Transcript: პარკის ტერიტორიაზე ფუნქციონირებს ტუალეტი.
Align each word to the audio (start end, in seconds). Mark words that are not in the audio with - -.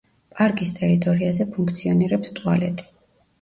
პარკის 0.37 0.71
ტერიტორიაზე 0.79 1.47
ფუნქციონირებს 1.59 2.35
ტუალეტი. 2.41 2.89